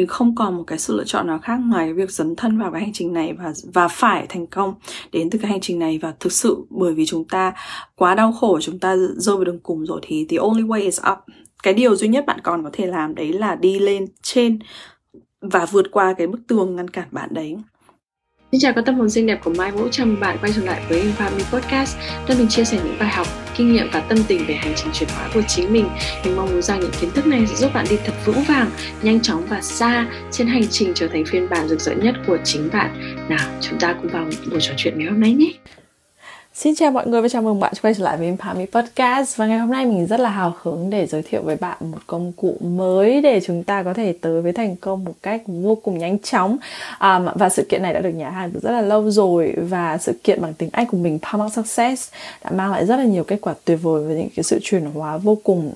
mình 0.00 0.06
không 0.06 0.34
còn 0.34 0.56
một 0.56 0.64
cái 0.66 0.78
sự 0.78 0.96
lựa 0.96 1.04
chọn 1.04 1.26
nào 1.26 1.38
khác 1.38 1.60
ngoài 1.66 1.86
cái 1.86 1.94
việc 1.94 2.10
dấn 2.10 2.36
thân 2.36 2.58
vào 2.58 2.72
cái 2.72 2.80
hành 2.80 2.92
trình 2.92 3.12
này 3.12 3.32
và 3.32 3.52
và 3.72 3.88
phải 3.88 4.26
thành 4.28 4.46
công 4.46 4.74
đến 5.12 5.30
từ 5.30 5.38
cái 5.38 5.50
hành 5.50 5.60
trình 5.60 5.78
này. 5.78 5.98
Và 5.98 6.14
thực 6.20 6.32
sự 6.32 6.64
bởi 6.70 6.94
vì 6.94 7.06
chúng 7.06 7.24
ta 7.24 7.52
quá 7.96 8.14
đau 8.14 8.32
khổ, 8.32 8.60
chúng 8.60 8.78
ta 8.78 8.96
rơi 9.16 9.36
vào 9.36 9.44
đường 9.44 9.58
cùng 9.62 9.86
rồi 9.86 10.00
thì 10.02 10.26
the 10.28 10.36
only 10.36 10.62
way 10.62 10.80
is 10.82 11.00
up. 11.12 11.18
Cái 11.62 11.74
điều 11.74 11.96
duy 11.96 12.08
nhất 12.08 12.24
bạn 12.26 12.40
còn 12.42 12.64
có 12.64 12.70
thể 12.72 12.86
làm 12.86 13.14
đấy 13.14 13.32
là 13.32 13.54
đi 13.54 13.78
lên 13.78 14.06
trên 14.22 14.58
và 15.40 15.66
vượt 15.66 15.90
qua 15.90 16.14
cái 16.18 16.26
bức 16.26 16.40
tường 16.48 16.76
ngăn 16.76 16.90
cản 16.90 17.08
bạn 17.10 17.28
đấy. 17.32 17.56
Xin 18.52 18.60
chào 18.60 18.72
các 18.72 18.84
tâm 18.86 18.94
hồn 18.94 19.10
xinh 19.10 19.26
đẹp 19.26 19.38
của 19.44 19.54
Mai 19.56 19.70
Vũ, 19.70 19.88
chào 19.90 20.06
mừng 20.06 20.20
bạn 20.20 20.38
quay 20.40 20.52
trở 20.56 20.64
lại 20.64 20.82
với 20.88 21.02
Infamy 21.02 21.44
Podcast 21.52 21.96
nơi 22.28 22.38
mình 22.38 22.48
chia 22.48 22.64
sẻ 22.64 22.80
những 22.84 22.96
bài 22.98 23.08
học, 23.08 23.26
kinh 23.56 23.72
nghiệm 23.72 23.86
và 23.92 24.00
tâm 24.00 24.18
tình 24.28 24.46
về 24.48 24.54
hành 24.54 24.72
trình 24.76 24.88
chuyển 24.92 25.08
hóa 25.08 25.30
của 25.34 25.42
chính 25.48 25.72
mình. 25.72 25.88
Mình 26.24 26.36
mong 26.36 26.52
muốn 26.52 26.62
rằng 26.62 26.80
những 26.80 26.90
kiến 27.00 27.10
thức 27.10 27.26
này 27.26 27.46
sẽ 27.46 27.54
giúp 27.54 27.70
bạn 27.74 27.86
đi 27.90 27.96
thật 28.04 28.12
vững 28.24 28.44
vàng, 28.48 28.70
nhanh 29.02 29.20
chóng 29.20 29.46
và 29.48 29.60
xa 29.60 30.06
trên 30.30 30.46
hành 30.46 30.68
trình 30.70 30.92
trở 30.94 31.08
thành 31.08 31.24
phiên 31.24 31.48
bản 31.48 31.68
rực 31.68 31.80
rỡ 31.80 31.92
nhất 31.94 32.14
của 32.26 32.38
chính 32.44 32.68
bạn. 32.72 33.16
Nào, 33.28 33.48
chúng 33.60 33.78
ta 33.78 33.92
cùng 33.92 34.10
vào 34.10 34.26
buổi 34.50 34.60
trò 34.60 34.72
chuyện 34.76 34.98
ngày 34.98 35.08
hôm 35.08 35.20
nay 35.20 35.32
nhé. 35.32 35.52
Xin 36.60 36.74
chào 36.74 36.90
mọi 36.90 37.06
người 37.06 37.22
và 37.22 37.28
chào 37.28 37.42
mừng 37.42 37.60
bạn 37.60 37.72
quay 37.82 37.94
trở 37.94 38.04
lại 38.04 38.16
với 38.16 38.32
Empower 38.32 38.66
Podcast. 38.66 39.36
Và 39.36 39.46
ngày 39.46 39.58
hôm 39.58 39.70
nay 39.70 39.86
mình 39.86 40.06
rất 40.06 40.20
là 40.20 40.30
hào 40.30 40.54
hứng 40.62 40.90
để 40.90 41.06
giới 41.06 41.22
thiệu 41.22 41.42
với 41.42 41.56
bạn 41.56 41.76
một 41.80 41.98
công 42.06 42.32
cụ 42.32 42.56
mới 42.60 43.20
để 43.20 43.40
chúng 43.40 43.64
ta 43.64 43.82
có 43.82 43.94
thể 43.94 44.14
tới 44.20 44.42
với 44.42 44.52
thành 44.52 44.76
công 44.76 45.04
một 45.04 45.12
cách 45.22 45.42
vô 45.46 45.74
cùng 45.74 45.98
nhanh 45.98 46.18
chóng. 46.18 46.56
Um, 47.00 47.26
Và 47.34 47.48
sự 47.48 47.66
kiện 47.68 47.82
này 47.82 47.94
đã 47.94 48.00
được 48.00 48.10
nhà 48.10 48.30
hàng 48.30 48.50
từ 48.50 48.60
rất 48.60 48.70
là 48.70 48.80
lâu 48.80 49.10
rồi 49.10 49.54
Và 49.56 49.98
sự 49.98 50.12
kiện 50.24 50.42
bằng 50.42 50.54
tiếng 50.54 50.70
Anh 50.72 50.86
của 50.86 50.96
mình 50.96 51.18
Power 51.22 51.48
Success 51.48 52.12
đã 52.44 52.50
mang 52.50 52.70
lại 52.70 52.86
rất 52.86 52.96
là 52.96 53.04
nhiều 53.04 53.24
kết 53.24 53.38
quả 53.40 53.54
tuyệt 53.64 53.78
vời 53.82 54.04
với 54.04 54.16
những 54.16 54.28
cái 54.36 54.42
sự 54.42 54.58
chuyển 54.62 54.84
hóa 54.84 55.16
vô 55.16 55.38
cùng 55.44 55.72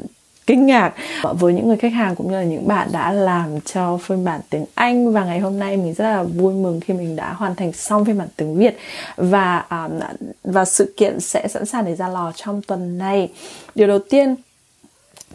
kinh 0.46 0.66
ngạc 0.66 0.94
với 1.22 1.54
những 1.54 1.68
người 1.68 1.76
khách 1.76 1.92
hàng 1.92 2.16
cũng 2.16 2.30
như 2.30 2.36
là 2.36 2.42
những 2.42 2.68
bạn 2.68 2.88
đã 2.92 3.12
làm 3.12 3.60
cho 3.60 3.98
phiên 3.98 4.24
bản 4.24 4.40
tiếng 4.50 4.64
Anh 4.74 5.12
và 5.12 5.24
ngày 5.24 5.40
hôm 5.40 5.58
nay 5.58 5.76
mình 5.76 5.94
rất 5.94 6.04
là 6.04 6.22
vui 6.22 6.54
mừng 6.54 6.80
khi 6.80 6.94
mình 6.94 7.16
đã 7.16 7.32
hoàn 7.32 7.54
thành 7.54 7.72
xong 7.72 8.04
phiên 8.04 8.18
bản 8.18 8.28
tiếng 8.36 8.56
Việt 8.56 8.76
và 9.16 9.58
à, 9.68 9.88
và 10.44 10.64
sự 10.64 10.94
kiện 10.96 11.20
sẽ 11.20 11.48
sẵn 11.48 11.66
sàng 11.66 11.84
để 11.84 11.96
ra 11.96 12.08
lò 12.08 12.32
trong 12.36 12.62
tuần 12.62 12.98
này. 12.98 13.32
Điều 13.74 13.88
đầu 13.88 13.98
tiên 13.98 14.36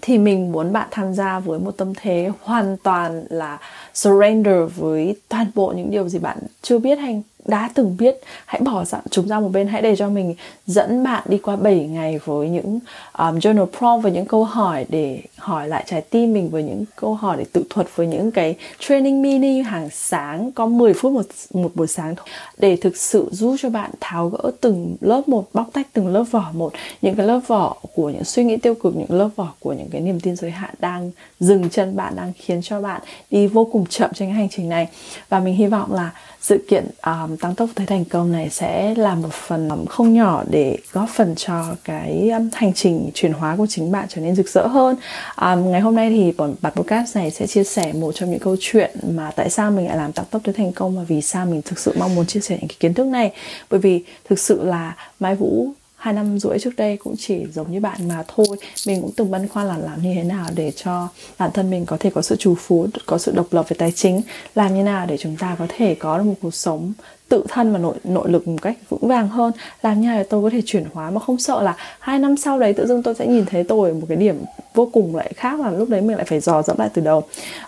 thì 0.02 0.18
mình 0.18 0.52
muốn 0.52 0.74
bạn 0.74 0.88
tham 0.92 1.14
gia 1.14 1.40
với 1.40 1.60
một 1.60 1.72
tâm 1.78 1.94
thế 1.96 2.32
hoàn 2.42 2.78
toàn 2.78 3.26
là 3.30 3.58
surrender 3.94 4.72
với 4.76 5.16
toàn 5.30 5.52
bộ 5.56 5.74
những 5.76 5.92
điều 5.92 6.10
gì 6.10 6.20
bạn 6.20 6.38
chưa 6.62 6.80
biết 6.80 7.00
hay 7.00 7.24
đã 7.50 7.70
từng 7.74 7.96
biết. 7.98 8.16
Hãy 8.46 8.62
bỏ 8.62 8.84
chúng 9.12 9.28
ra 9.28 9.40
một 9.40 9.50
bên 9.50 9.68
hãy 9.68 9.82
để 9.82 9.96
cho 9.96 10.10
mình 10.10 10.36
dẫn 10.66 11.04
bạn 11.04 11.24
đi 11.30 11.38
qua 11.38 11.56
7 11.56 11.88
ngày 11.88 12.20
với 12.26 12.50
những 12.50 12.80
um, 13.18 13.38
journal 13.38 13.66
prompt 13.66 14.04
và 14.04 14.10
những 14.10 14.26
câu 14.26 14.44
hỏi 14.44 14.86
để 14.90 15.22
hỏi 15.38 15.68
lại 15.68 15.84
trái 15.88 16.02
tim 16.02 16.34
mình 16.34 16.50
với 16.50 16.64
những 16.64 16.86
câu 16.96 17.14
hỏi 17.14 17.38
để 17.40 17.46
tự 17.54 17.64
thuật 17.70 17.88
với 17.96 18.08
những 18.08 18.32
cái 18.32 18.56
training 18.80 19.22
mini 19.22 19.62
hàng 19.62 19.90
sáng 19.92 20.52
có 20.52 20.66
10 20.66 20.94
phút 20.94 21.12
một 21.12 21.26
một 21.54 21.72
buổi 21.76 21.88
sáng 21.88 22.16
thôi. 22.16 22.26
Để 22.58 22.76
thực 22.76 22.98
sự 22.98 23.30
giúp 23.32 23.56
cho 23.60 23.70
bạn 23.70 23.92
tháo 24.00 24.30
gỡ 24.30 24.52
từng 24.62 24.96
lớp 25.02 25.28
một 25.28 25.50
bóc 25.54 25.70
tách 25.74 25.88
từng 25.94 26.08
lớp 26.08 26.24
vỏ 26.32 26.52
một 26.54 26.74
những 27.02 27.16
cái 27.16 27.28
lớp 27.28 27.40
vỏ 27.48 27.78
của 27.96 28.10
những 28.10 28.24
suy 28.24 28.44
nghĩ 28.44 28.58
tiêu 28.58 28.76
cực 28.76 28.96
những 28.96 29.20
lớp 29.20 29.30
vỏ 29.36 29.54
của 29.60 29.74
những 29.74 29.90
cái 29.92 30.02
niềm 30.02 30.20
tin 30.20 30.36
giới 30.36 30.52
hạn 30.52 30.74
đang 30.80 31.12
dừng 31.40 31.70
chân 31.70 31.96
bạn 31.96 32.16
đang 32.16 32.34
khiến 32.38 32.62
cho 32.62 32.82
bạn 32.82 33.02
đi 33.32 33.48
vô 33.48 33.66
cùng 33.72 33.86
chậm 33.86 34.12
trên 34.14 34.28
cái 34.30 34.36
hành 34.36 34.50
trình 34.52 34.70
này. 34.70 34.88
Và 35.30 35.40
mình 35.40 35.56
hy 35.56 35.68
vọng 35.68 35.94
là 35.94 36.12
sự 36.42 36.66
kiện 36.70 36.88
um, 37.06 37.38
tăng 37.40 37.56
tốc 37.56 37.70
tới 37.76 37.86
thành 37.86 38.06
công 38.06 38.32
này 38.32 38.50
sẽ 38.50 38.96
là 38.96 39.16
một 39.16 39.34
phần 39.34 39.86
không 39.90 40.14
nhỏ 40.14 40.44
để 40.50 40.78
góp 40.92 41.10
phần 41.10 41.36
cho 41.36 41.76
cái 41.84 42.30
um, 42.30 42.50
hành 42.54 42.74
trình 42.74 43.12
chuyển 43.14 43.34
hóa 43.34 43.56
của 43.56 43.68
chính 43.70 43.92
bạn 43.92 44.06
trở 44.10 44.22
nên 44.22 44.36
rực 44.36 44.50
rỡ 44.50 44.68
hơn. 44.68 44.96
À, 45.36 45.56
ngày 45.56 45.82
hôm 45.82 45.96
nay 45.96 46.10
thì 46.10 46.32
bản, 46.32 46.56
bản 46.62 46.74
podcast 46.74 47.16
này 47.16 47.32
sẽ 47.32 47.48
chia 47.48 47.64
sẻ 47.64 47.94
một 47.94 48.12
trong 48.16 48.32
những 48.32 48.40
câu 48.40 48.56
chuyện 48.60 48.92
mà 49.14 49.32
tại 49.36 49.50
sao 49.50 49.72
mình 49.72 49.88
lại 49.88 49.98
làm 49.98 50.12
tăng 50.12 50.26
tốc 50.32 50.42
tới 50.46 50.54
thành 50.54 50.72
công 50.72 50.98
và 50.98 51.04
vì 51.04 51.22
sao 51.22 51.46
mình 51.46 51.62
thực 51.62 51.80
sự 51.80 51.96
mong 52.00 52.16
muốn 52.16 52.26
chia 52.26 52.40
sẻ 52.40 52.58
những 52.60 52.68
cái 52.68 52.78
kiến 52.80 52.94
thức 52.94 53.06
này. 53.06 53.32
Bởi 53.70 53.80
vì 53.80 54.04
thực 54.30 54.40
sự 54.40 54.64
là 54.64 54.96
mai 55.20 55.36
vũ 55.36 55.74
hai 56.00 56.14
năm 56.14 56.40
rưỡi 56.40 56.60
trước 56.60 56.76
đây 56.78 56.98
cũng 56.98 57.16
chỉ 57.18 57.46
giống 57.54 57.72
như 57.72 57.80
bạn 57.80 58.08
mà 58.08 58.24
thôi. 58.28 58.58
Mình 58.88 59.02
cũng 59.02 59.12
từng 59.16 59.32
băn 59.32 59.48
khoăn 59.48 59.68
là 59.68 59.78
làm 59.78 60.02
như 60.02 60.14
thế 60.16 60.24
nào 60.24 60.46
để 60.56 60.72
cho 60.76 61.08
bản 61.38 61.52
thân 61.54 61.70
mình 61.70 61.86
có 61.86 61.98
thể 62.00 62.10
có 62.10 62.22
sự 62.22 62.36
trù 62.36 62.56
phú 62.56 62.88
có 63.06 63.18
sự 63.18 63.32
độc 63.32 63.48
lập 63.52 63.66
về 63.70 63.76
tài 63.80 63.92
chính 63.92 64.22
làm 64.56 64.76
như 64.76 64.84
nào 64.84 65.06
để 65.06 65.18
chúng 65.18 65.36
ta 65.36 65.56
có 65.60 65.66
thể 65.70 65.96
có 65.96 66.18
được 66.18 66.24
một 66.24 66.36
cuộc 66.42 66.54
sống 66.54 66.94
tự 67.30 67.44
thân 67.50 67.74
và 67.74 67.80
nội 67.80 67.96
nội 68.04 68.32
lực 68.32 68.48
một 68.48 68.62
cách 68.62 68.78
vững 68.90 69.08
vàng 69.08 69.28
hơn. 69.28 69.52
Làm 69.82 70.02
như 70.02 70.08
này 70.08 70.24
tôi 70.24 70.44
có 70.44 70.50
thể 70.50 70.62
chuyển 70.66 70.86
hóa 70.94 71.10
mà 71.12 71.20
không 71.20 71.38
sợ 71.38 71.62
là 71.62 71.76
hai 72.00 72.20
năm 72.20 72.38
sau 72.38 72.60
đấy 72.60 72.74
tự 72.74 72.88
dưng 72.88 73.04
tôi 73.04 73.16
sẽ 73.16 73.28
nhìn 73.28 73.46
thấy 73.46 73.64
tôi 73.64 73.90
ở 73.90 73.96
một 73.96 74.06
cái 74.10 74.18
điểm 74.18 74.36
vô 74.74 74.90
cùng 74.94 75.16
lại 75.16 75.34
khác 75.36 75.60
là 75.60 75.72
lúc 75.72 75.90
đấy 75.90 76.02
mình 76.02 76.18
lại 76.18 76.26
phải 76.26 76.40
dò 76.40 76.62
dẫm 76.62 76.78
lại 76.80 76.90
từ 76.94 77.02
đầu. 77.02 77.24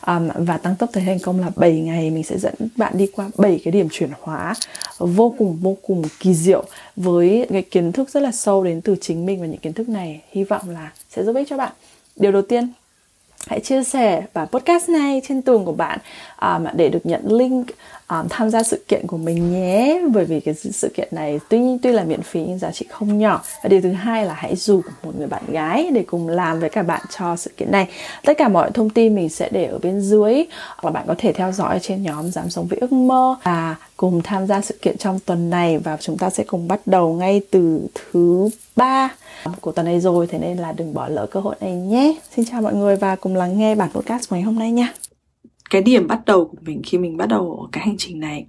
Um, 0.07 0.29
và 0.35 0.57
tăng 0.57 0.75
tốc 0.75 0.89
thấy 0.93 1.03
thành 1.05 1.19
công 1.19 1.39
là 1.39 1.51
7 1.55 1.79
ngày 1.79 2.09
mình 2.09 2.23
sẽ 2.23 2.37
dẫn 2.37 2.53
bạn 2.75 2.97
đi 2.97 3.07
qua 3.15 3.29
7 3.37 3.61
cái 3.63 3.71
điểm 3.71 3.87
chuyển 3.91 4.09
hóa 4.21 4.53
vô 4.97 5.35
cùng 5.37 5.57
vô 5.61 5.77
cùng 5.87 6.03
kỳ 6.19 6.33
diệu 6.33 6.63
với 6.95 7.47
cái 7.51 7.61
kiến 7.61 7.91
thức 7.91 8.09
rất 8.09 8.23
là 8.23 8.31
sâu 8.31 8.63
đến 8.63 8.81
từ 8.81 8.95
chính 9.01 9.25
mình 9.25 9.41
và 9.41 9.47
những 9.47 9.59
kiến 9.59 9.73
thức 9.73 9.89
này. 9.89 10.21
Hy 10.31 10.43
vọng 10.43 10.69
là 10.69 10.91
sẽ 11.09 11.23
giúp 11.23 11.35
ích 11.35 11.47
cho 11.49 11.57
bạn. 11.57 11.71
Điều 12.15 12.31
đầu 12.31 12.41
tiên 12.41 12.73
hãy 13.47 13.59
chia 13.59 13.83
sẻ 13.83 14.23
bản 14.33 14.47
podcast 14.47 14.89
này 14.89 15.21
trên 15.27 15.41
tường 15.41 15.65
của 15.65 15.73
bạn 15.73 15.99
um, 16.41 16.65
để 16.73 16.89
được 16.89 17.05
nhận 17.05 17.21
link 17.31 17.67
um, 18.11 18.27
tham 18.29 18.49
gia 18.49 18.63
sự 18.63 18.83
kiện 18.87 19.07
của 19.07 19.17
mình 19.17 19.51
nhé. 19.51 20.01
Bởi 20.13 20.25
vì 20.25 20.39
cái 20.39 20.53
sự 20.53 20.91
kiện 20.93 21.07
này 21.11 21.39
tuy 21.49 21.59
tuy 21.81 21.91
là 21.91 22.03
miễn 22.03 22.21
phí 22.21 22.43
nhưng 22.47 22.59
giá 22.59 22.71
trị 22.71 22.85
không 22.89 23.17
nhỏ. 23.17 23.41
Và 23.63 23.69
điều 23.69 23.81
thứ 23.81 23.91
hai 23.91 24.25
là 24.25 24.33
hãy 24.33 24.55
rủ 24.55 24.81
một 25.03 25.11
người 25.17 25.27
bạn 25.27 25.43
gái 25.47 25.89
để 25.93 26.03
cùng 26.07 26.27
làm 26.27 26.59
với 26.59 26.69
cả 26.69 26.83
bạn 26.83 27.01
cho 27.17 27.35
sự 27.35 27.51
kiện 27.57 27.71
này. 27.71 27.87
Tất 28.25 28.33
cả 28.37 28.47
mọi 28.47 28.71
thông 28.71 28.89
tin 28.89 29.15
mình 29.15 29.29
sẽ 29.29 29.49
để 29.51 29.65
ở 29.65 29.79
bên 29.79 30.01
dưới. 30.01 30.43
Và 30.81 30.91
bạn 30.91 31.03
có 31.07 31.15
thể 31.17 31.33
theo 31.33 31.51
dõi 31.51 31.79
trên 31.81 32.03
nhóm 32.03 32.31
dám 32.31 32.49
sống 32.49 32.67
với 32.67 32.79
ước 32.79 32.91
mơ 32.91 33.35
và 33.43 33.75
cùng 33.97 34.21
tham 34.21 34.47
gia 34.47 34.61
sự 34.61 34.75
kiện 34.81 34.97
trong 34.97 35.19
tuần 35.25 35.49
này. 35.49 35.77
Và 35.77 35.97
chúng 35.99 36.17
ta 36.17 36.29
sẽ 36.29 36.43
cùng 36.43 36.67
bắt 36.67 36.79
đầu 36.85 37.13
ngay 37.13 37.41
từ 37.51 37.87
thứ 37.95 38.49
ba 38.75 39.09
của 39.61 39.71
tuần 39.71 39.85
này 39.85 39.99
rồi. 39.99 40.27
Thế 40.27 40.39
nên 40.39 40.57
là 40.57 40.71
đừng 40.71 40.93
bỏ 40.93 41.07
lỡ 41.07 41.25
cơ 41.31 41.39
hội 41.39 41.55
này 41.61 41.71
nhé. 41.71 42.15
Xin 42.35 42.45
chào 42.45 42.61
mọi 42.61 42.73
người 42.73 42.95
và 42.95 43.15
cùng 43.15 43.35
lắng 43.35 43.57
nghe 43.57 43.75
bản 43.75 43.89
podcast 43.89 44.31
ngày 44.31 44.41
hôm 44.41 44.59
nay 44.59 44.71
nha 44.71 44.93
cái 45.71 45.81
điểm 45.81 46.07
bắt 46.07 46.19
đầu 46.25 46.45
của 46.45 46.57
mình 46.65 46.81
khi 46.83 46.97
mình 46.97 47.17
bắt 47.17 47.25
đầu 47.25 47.69
cái 47.71 47.83
hành 47.85 47.97
trình 47.97 48.19
này. 48.19 48.45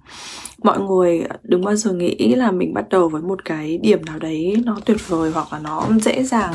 Mọi 0.63 0.79
người 0.79 1.23
đừng 1.43 1.65
bao 1.65 1.75
giờ 1.75 1.93
nghĩ 1.93 2.35
là 2.35 2.51
mình 2.51 2.73
bắt 2.73 2.89
đầu 2.89 3.09
với 3.09 3.21
một 3.21 3.45
cái 3.45 3.77
điểm 3.77 4.05
nào 4.05 4.19
đấy 4.19 4.55
nó 4.65 4.77
tuyệt 4.85 4.97
vời 5.07 5.31
hoặc 5.31 5.53
là 5.53 5.59
nó 5.59 5.87
dễ 6.01 6.23
dàng 6.23 6.53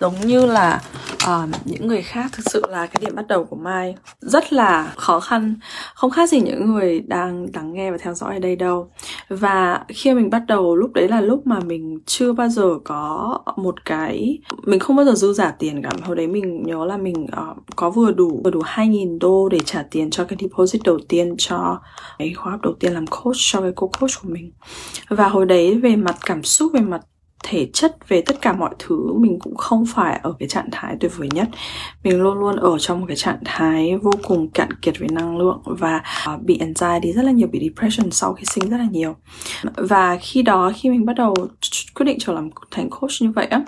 giống 0.00 0.14
như 0.24 0.46
là 0.46 0.82
uh, 1.14 1.48
những 1.64 1.86
người 1.86 2.02
khác. 2.02 2.30
Thực 2.32 2.42
sự 2.52 2.62
là 2.68 2.86
cái 2.86 3.00
điểm 3.00 3.14
bắt 3.14 3.28
đầu 3.28 3.44
của 3.44 3.56
mai 3.56 3.94
rất 4.20 4.52
là 4.52 4.92
khó 4.96 5.20
khăn. 5.20 5.54
Không 5.94 6.10
khác 6.10 6.28
gì 6.28 6.40
những 6.40 6.72
người 6.72 7.00
đang 7.00 7.46
lắng 7.54 7.72
nghe 7.72 7.90
và 7.90 7.98
theo 7.98 8.14
dõi 8.14 8.34
ở 8.34 8.40
đây 8.40 8.56
đâu. 8.56 8.90
Và 9.28 9.84
khi 9.88 10.14
mình 10.14 10.30
bắt 10.30 10.42
đầu 10.48 10.76
lúc 10.76 10.92
đấy 10.92 11.08
là 11.08 11.20
lúc 11.20 11.46
mà 11.46 11.60
mình 11.60 11.98
chưa 12.06 12.32
bao 12.32 12.48
giờ 12.48 12.78
có 12.84 13.38
một 13.56 13.84
cái 13.84 14.38
mình 14.64 14.80
không 14.80 14.96
bao 14.96 15.04
giờ 15.04 15.12
dư 15.12 15.32
giả 15.32 15.54
tiền 15.58 15.82
cả. 15.82 15.90
Hồi 16.02 16.16
đấy 16.16 16.26
mình 16.26 16.62
nhớ 16.66 16.84
là 16.84 16.96
mình 16.96 17.22
uh, 17.22 17.56
có 17.76 17.90
vừa 17.90 18.12
đủ 18.12 18.40
vừa 18.44 18.50
đủ 18.50 18.60
2.000 18.60 19.18
đô 19.18 19.48
để 19.48 19.58
trả 19.64 19.82
tiền 19.90 20.09
cho 20.10 20.24
cái 20.24 20.38
deposit 20.40 20.82
đầu 20.84 20.98
tiên 21.08 21.34
cho 21.38 21.80
cái 22.18 22.34
khóa 22.34 22.52
học 22.52 22.60
đầu 22.62 22.74
tiên 22.80 22.92
làm 22.92 23.06
coach 23.06 23.36
cho 23.38 23.60
cái 23.60 23.72
cô 23.76 23.90
coach 24.00 24.10
của 24.22 24.28
mình. 24.28 24.52
Và 25.08 25.28
hồi 25.28 25.46
đấy 25.46 25.78
về 25.78 25.96
mặt 25.96 26.16
cảm 26.26 26.42
xúc 26.42 26.72
về 26.74 26.80
mặt 26.80 27.00
thể 27.44 27.70
chất 27.72 28.08
về 28.08 28.22
tất 28.22 28.40
cả 28.40 28.52
mọi 28.52 28.74
thứ 28.78 29.12
mình 29.12 29.38
cũng 29.40 29.56
không 29.56 29.86
phải 29.86 30.20
ở 30.22 30.34
cái 30.38 30.48
trạng 30.48 30.68
thái 30.72 30.96
tuyệt 31.00 31.12
vời 31.16 31.28
nhất. 31.34 31.48
Mình 32.04 32.20
luôn 32.20 32.38
luôn 32.38 32.56
ở 32.56 32.78
trong 32.78 33.00
một 33.00 33.06
cái 33.06 33.16
trạng 33.16 33.38
thái 33.44 33.96
vô 33.96 34.10
cùng 34.22 34.50
cạn 34.50 34.68
kiệt 34.82 34.98
về 34.98 35.06
năng 35.10 35.38
lượng 35.38 35.62
và 35.64 36.02
uh, 36.34 36.42
bị 36.42 36.58
anxiety 36.58 37.12
rất 37.12 37.22
là 37.22 37.32
nhiều 37.32 37.48
bị 37.48 37.60
depression 37.68 38.10
sau 38.10 38.34
khi 38.34 38.44
sinh 38.44 38.70
rất 38.70 38.76
là 38.76 38.86
nhiều. 38.90 39.16
Và 39.76 40.18
khi 40.20 40.42
đó 40.42 40.72
khi 40.76 40.90
mình 40.90 41.06
bắt 41.06 41.16
đầu 41.16 41.34
quyết 41.94 42.04
định 42.04 42.18
trở 42.20 42.32
làm 42.32 42.50
thành 42.70 42.90
coach 42.90 43.12
như 43.20 43.30
vậy 43.30 43.46
á 43.46 43.62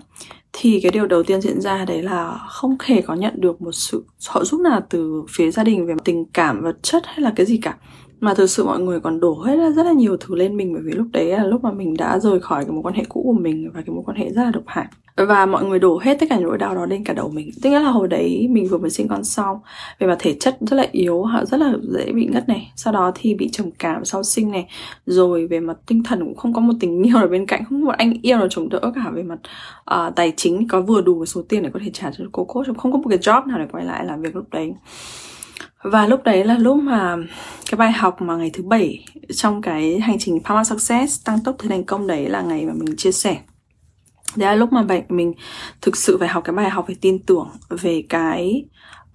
thì 0.52 0.80
cái 0.82 0.92
điều 0.92 1.06
đầu 1.06 1.22
tiên 1.22 1.40
diễn 1.40 1.60
ra 1.60 1.84
đấy 1.84 2.02
là 2.02 2.38
không 2.48 2.76
hề 2.82 3.02
có 3.02 3.14
nhận 3.14 3.34
được 3.36 3.62
một 3.62 3.72
sự 3.72 4.04
trợ 4.18 4.44
giúp 4.44 4.60
nào 4.60 4.80
từ 4.90 5.24
phía 5.30 5.50
gia 5.50 5.64
đình 5.64 5.86
về 5.86 5.94
tình 6.04 6.24
cảm 6.24 6.62
vật 6.62 6.76
chất 6.82 7.02
hay 7.06 7.20
là 7.20 7.32
cái 7.36 7.46
gì 7.46 7.58
cả 7.62 7.76
mà 8.22 8.34
thực 8.34 8.46
sự 8.46 8.64
mọi 8.64 8.80
người 8.80 9.00
còn 9.00 9.20
đổ 9.20 9.42
hết 9.42 9.72
rất 9.76 9.86
là 9.86 9.92
nhiều 9.92 10.16
thứ 10.16 10.34
lên 10.34 10.56
mình 10.56 10.72
bởi 10.72 10.82
vì 10.84 10.92
lúc 10.92 11.06
đấy 11.12 11.26
là 11.26 11.44
lúc 11.44 11.64
mà 11.64 11.72
mình 11.72 11.94
đã 11.96 12.19
rời 12.19 12.40
khỏi 12.40 12.64
cái 12.64 12.72
mối 12.72 12.82
quan 12.82 12.94
hệ 12.94 13.04
cũ 13.08 13.22
của 13.24 13.40
mình 13.40 13.70
và 13.74 13.80
cái 13.86 13.94
mối 13.94 14.02
quan 14.06 14.16
hệ 14.16 14.30
rất 14.30 14.42
là 14.42 14.50
độc 14.50 14.62
hại. 14.66 14.86
Và 15.16 15.46
mọi 15.46 15.64
người 15.64 15.78
đổ 15.78 15.98
hết 16.02 16.16
tất 16.20 16.26
cả 16.30 16.36
những 16.36 16.48
nỗi 16.48 16.58
đau 16.58 16.74
đó 16.74 16.86
lên 16.86 17.04
cả 17.04 17.12
đầu 17.12 17.28
mình. 17.28 17.50
Tức 17.62 17.70
là 17.70 17.80
hồi 17.80 18.08
đấy 18.08 18.48
mình 18.50 18.69
vừa 18.69 18.78
mới 18.78 18.90
sinh 18.90 19.08
con 19.08 19.24
xong 19.24 19.58
về 19.98 20.06
mặt 20.06 20.16
thể 20.19 20.36
chất 20.40 20.56
rất 20.60 20.76
là 20.76 20.86
yếu 20.92 21.22
họ 21.22 21.44
rất 21.44 21.60
là 21.60 21.72
dễ 21.82 22.12
bị 22.12 22.26
ngất 22.26 22.48
này. 22.48 22.72
Sau 22.76 22.92
đó 22.92 23.12
thì 23.14 23.34
bị 23.34 23.48
trầm 23.48 23.70
cảm 23.78 24.04
sau 24.04 24.22
sinh 24.22 24.50
này. 24.50 24.69
Rồi 25.06 25.46
về 25.46 25.60
mặt 25.60 25.76
tinh 25.86 26.02
thần 26.02 26.20
cũng 26.20 26.36
không 26.36 26.52
có 26.52 26.60
một 26.60 26.72
tình 26.80 27.02
yêu 27.02 27.16
ở 27.16 27.26
bên 27.26 27.46
cạnh 27.46 27.64
không 27.64 27.80
có 27.80 27.86
một 27.86 27.94
anh 27.98 28.14
yêu 28.22 28.38
nào 28.38 28.48
chống 28.50 28.69
đỡ 28.69 28.80
cả. 28.94 29.10
Về 29.14 29.22
mặt 29.22 29.38
uh, 29.94 30.16
tài 30.16 30.32
chính 30.36 30.69
có 30.69 30.80
vừa 30.80 31.00
đủ 31.00 31.26
số 31.26 31.42
tiền 31.48 31.62
để 31.62 31.70
có 31.74 31.80
thể 31.84 31.90
trả 31.92 32.10
cho 32.19 32.24
cô 32.32 32.44
coach 32.44 32.66
không 32.78 32.92
có 32.92 32.98
một 32.98 33.08
cái 33.08 33.19
job 33.19 33.46
nào 33.46 33.58
để 33.58 33.66
quay 33.72 33.84
lại 33.84 34.04
làm 34.04 34.22
việc 34.22 34.36
lúc 34.36 34.44
đấy 34.50 34.74
và 35.82 36.06
lúc 36.06 36.25
đấy 36.25 36.44
là 36.44 36.58
lúc 36.58 36.76
mà 36.76 37.16
cái 37.70 37.78
bài 37.78 37.93
học 37.93 38.22
mà 38.22 38.37
ngày 38.37 38.50
thứ 38.52 38.62
bảy 38.62 39.04
trong 39.34 39.62
cái 39.62 40.00
hành 40.00 40.19
trình 40.19 40.38
Power 40.44 40.64
Success 40.64 41.25
tăng 41.25 41.38
tốc 41.44 41.56
thứ 41.58 41.69
thành 41.69 41.84
công 41.84 42.06
đấy 42.06 42.28
là 42.28 42.43
ngày 42.43 42.66
mà 42.66 42.72
mình 42.72 42.96
chia 42.96 43.12
sẻ. 43.12 43.38
Đấy 44.37 44.49
là 44.49 44.54
lúc 44.54 44.72
mà 44.72 44.82
bệnh 44.82 45.04
mình 45.08 45.32
thực 45.81 45.96
sự 45.96 46.16
phải 46.19 46.28
học 46.28 46.44
cái 46.44 46.54
bài 46.54 46.70
học 46.70 46.84
về 46.88 46.94
tin 47.00 47.19
tưởng, 47.19 47.49
về 47.69 48.02
cái 48.08 48.64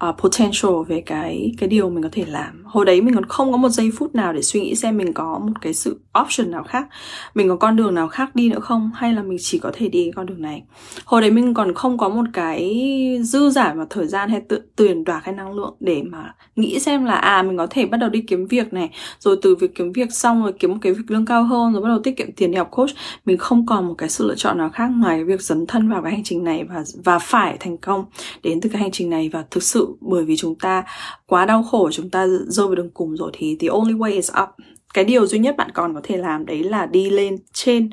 uh, 0.06 0.16
potential 0.18 0.72
về 0.88 1.02
cái 1.02 1.52
cái 1.58 1.70
điều 1.70 1.90
mình 1.90 2.04
có 2.04 2.10
thể 2.12 2.26
làm. 2.28 2.64
Hồi 2.66 2.86
đấy 2.86 3.02
mình 3.02 3.16
còn 3.16 3.26
không 3.26 3.52
có 3.52 3.58
một 3.58 3.70
giây 3.70 3.92
phút 3.98 4.16
nào 4.16 4.34
để 4.34 4.42
suy 4.42 4.62
nghĩ 4.62 4.76
xem 4.76 4.98
mình 4.98 5.14
có 5.14 5.40
một 5.40 5.54
cái 5.62 5.74
sự 5.74 6.00
option 6.22 6.52
nào 6.52 6.64
khác. 6.64 6.88
Mình 7.36 7.50
có 7.50 7.56
con 7.56 7.76
đường 7.76 7.96
nào 7.96 8.08
khác 8.08 8.36
đi 8.36 8.50
nữa 8.50 8.60
không? 8.60 8.92
Hay 8.96 9.14
là 9.14 9.24
mình 9.24 9.38
chỉ 9.42 9.60
có 9.60 9.72
thể 9.74 9.88
đi 9.88 10.12
con 10.16 10.26
đường 10.26 10.42
này? 10.42 10.64
Hồi 11.06 11.22
đấy 11.22 11.32
mình 11.32 11.54
còn 11.54 11.74
không 11.74 11.98
có 11.98 12.10
một 12.10 12.24
cái 12.34 12.80
dư 13.24 13.50
giả 13.50 13.74
và 13.74 13.86
thời 13.90 14.08
gian 14.08 14.30
hay 14.30 14.42
tự 14.42 14.62
tuyển 14.76 15.04
đoạt 15.04 15.24
hay 15.24 15.36
năng 15.36 15.54
lượng 15.54 15.76
để 15.80 16.04
mà 16.04 16.36
nghĩ 16.56 16.80
xem 16.80 17.06
là 17.06 17.16
à 17.16 17.44
mình 17.44 17.58
có 17.58 17.68
thể 17.70 17.86
bắt 17.86 17.98
đầu 17.98 18.10
đi 18.10 18.22
kiếm 18.22 18.48
việc 18.48 18.74
này. 18.74 18.90
Rồi 19.20 19.38
từ 19.42 19.56
việc 19.56 19.76
kiếm 19.76 19.92
việc 19.92 20.12
xong 20.12 20.44
rồi 20.44 20.54
kiếm 20.60 20.72
một 20.72 20.78
cái 20.82 20.94
việc 20.94 21.04
lương 21.12 21.26
cao 21.26 21.44
hơn 21.44 21.74
rồi 21.74 21.82
bắt 21.82 21.90
đầu 21.90 22.00
tiết 22.00 22.18
kiệm 22.18 22.32
tiền 22.32 22.52
đi 22.52 22.58
học 22.58 22.72
coach 22.72 22.90
mình 23.26 23.38
không 23.38 23.66
còn 23.66 23.88
một 23.88 23.94
cái 23.98 24.10
sự 24.10 24.28
lựa 24.28 24.36
chọn 24.36 24.58
nào 24.58 24.70
khác 24.70 24.88
ngoài 24.96 25.24
việc 25.24 25.42
dấn 25.42 25.66
thân 25.68 25.90
vào 25.90 26.02
cái 26.02 26.12
hành 26.12 26.24
trình 26.24 26.44
này 26.44 26.64
và 26.64 26.84
và 27.04 27.20
phải 27.20 27.58
thành 27.60 27.78
công 27.78 28.06
đến 28.44 28.62
từ 28.62 28.70
cái 28.70 28.82
hành 28.82 28.92
trình 28.92 29.10
này 29.10 29.30
và 29.30 29.44
thực 29.52 29.64
sự 29.64 29.87
sự 29.88 29.98
bởi 30.01 30.25
vì 30.25 30.36
chúng 30.36 30.56
ta 30.56 30.84
quá 31.25 31.45
đau 31.45 31.63
khổ, 31.63 31.89
chúng 31.92 32.10
ta 32.10 32.28
rơi 32.48 32.68
vào 32.68 32.75
đường 32.75 32.89
cùng 32.89 33.18
rồi 33.18 33.31
thì 33.34 33.56
the 33.60 33.68
only 33.68 33.94
way 33.94 34.12
is 34.12 34.31
up. 34.44 34.50
Cái 34.94 35.06
điều 35.06 35.28
duy 35.28 35.39
nhất 35.39 35.57
bạn 35.57 35.72
còn 35.74 35.94
có 35.94 36.01
thể 36.04 36.18
làm 36.18 36.45
đấy 36.45 36.63
là 36.63 36.86
đi 36.86 37.10
lên 37.10 37.36
trên 37.54 37.89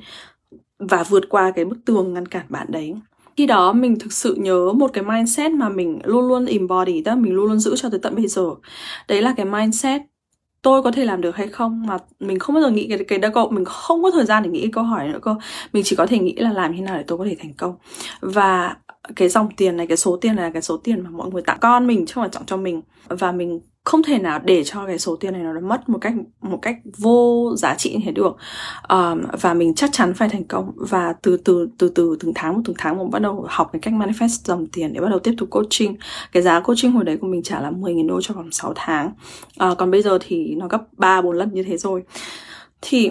và 0.79 1.03
vượt 1.03 1.29
qua 1.29 1.51
cái 1.51 1.65
bức 1.65 1.79
tường 1.85 2.15
ngăn 2.15 2.29
cản 2.29 2.47
bạn 2.49 2.67
đấy. 2.71 2.95
Khi 3.37 3.47
đó 3.47 3.73
mình 3.73 3.99
thực 3.99 4.13
sự 4.13 4.35
nhớ 4.35 4.73
một 4.73 4.91
cái 4.93 5.05
mindset 5.05 5.53
mà 5.53 5.69
mình 5.69 5.99
luôn 6.05 6.29
luôn 6.29 6.47
embody, 6.47 7.03
tức 7.03 7.11
là 7.11 7.17
mình 7.17 7.33
luôn 7.33 7.47
luôn 7.47 7.59
giữ 7.59 7.77
cho 7.77 7.91
tới 7.91 8.01
tận 8.03 8.15
bây 8.15 8.27
giờ. 8.27 8.47
Đấy 9.09 9.23
là 9.23 9.35
cái 9.37 9.47
mindset, 9.47 10.03
tôi 10.63 10.83
có 10.83 10.91
thể 10.91 11.05
làm 11.05 11.21
được 11.21 11.37
hay 11.37 11.49
không 11.49 11.87
mà 11.87 11.99
mình 12.21 12.39
không 12.39 12.55
bao 12.55 12.63
giờ 12.63 12.71
nghĩ 12.71 12.87
cái 12.89 12.99
cái 13.09 13.19
đó 13.19 13.29
cậu 13.35 13.51
mình 13.51 13.65
không 13.65 14.03
có 14.03 14.11
thời 14.11 14.25
gian 14.25 14.43
để 14.43 14.51
nghĩ 14.51 14.69
câu 14.73 14.85
hỏi 14.85 15.09
nữa 15.09 15.19
cơ. 15.23 15.35
Mình 15.73 15.83
chỉ 15.87 15.97
có 15.97 16.07
thể 16.07 16.19
nghĩ 16.19 16.35
là 16.37 16.53
làm 16.53 16.73
thế 16.77 16.81
nào 16.81 16.97
để 16.97 17.05
tôi 17.07 17.19
có 17.19 17.25
thể 17.25 17.37
thành 17.39 17.53
công. 17.55 17.75
Và 18.21 18.77
cái 19.17 19.29
dòng 19.29 19.49
tiền 19.57 19.77
này 19.77 19.87
cái 19.87 19.97
số 19.97 20.17
tiền 20.17 20.37
này 20.37 20.45
là 20.45 20.51
cái 20.51 20.63
số 20.63 20.77
tiền 20.77 21.01
mà 21.01 21.11
mọi 21.11 21.31
người 21.31 21.43
tặng 21.43 21.59
con 21.61 21.87
mình 21.87 22.07
chứ 22.07 22.13
không 22.15 22.23
phải 22.23 22.31
tặng 22.33 22.47
cho 22.47 22.57
mình. 22.57 22.83
Và 23.09 23.33
mình 23.33 23.61
không 23.85 24.03
thể 24.03 24.19
nào 24.19 24.41
để 24.45 24.65
cho 24.65 24.87
cái 24.87 24.99
số 24.99 25.17
tiền 25.17 25.33
này 25.33 25.43
nó 25.43 25.61
mất 25.61 25.89
một 25.89 25.99
cách 26.01 26.15
một 26.43 26.59
cách 26.63 26.77
vô 26.99 27.51
giá 27.57 27.75
trị 27.75 27.93
như 27.93 28.01
thế 28.05 28.13
được. 28.13 28.37
Um, 28.89 29.23
và 29.41 29.55
mình 29.55 29.75
chắc 29.75 29.93
chắn 29.93 30.15
phải 30.15 30.29
thành 30.29 30.45
công. 30.45 30.73
Và 30.77 31.15
từ 31.23 31.37
từ 31.37 31.69
từ 31.79 31.89
từ 31.89 32.17
từng 32.21 32.33
tháng 32.35 32.55
một 32.55 32.61
từng 32.65 32.77
tháng 32.79 32.99
mình 32.99 33.11
bắt 33.11 33.19
đầu 33.19 33.47
học 33.49 33.71
cái 33.73 33.81
cách 33.81 33.95
manifest 33.95 34.41
dòng 34.45 34.67
tiền 34.67 34.93
để 34.93 35.01
bắt 35.01 35.09
đầu 35.11 35.19
tiếp 35.19 35.35
tục 35.39 35.51
coaching. 35.51 35.97
Cái 36.33 36.43
giá 36.43 36.61
coaching 36.61 36.93
hồi 36.93 37.05
đấy 37.05 37.17
của 37.17 37.27
mình 37.27 37.43
trả 37.43 37.61
là 37.61 37.71
10.000 37.71 38.09
đô 38.09 38.21
cho 38.23 38.35
vòng 38.35 38.51
6 38.53 38.73
tháng. 38.77 39.13
Uh, 39.65 39.79
còn 39.79 39.91
bây 39.91 40.03
giờ 40.03 40.19
thì 40.21 40.55
nó 40.55 40.69
gấp 40.69 40.83
3 40.97 41.23
4 41.23 41.37
lần 41.37 41.55
như 41.55 41.63
thế 41.63 41.77
rồi. 41.77 42.03
Thì 42.83 43.11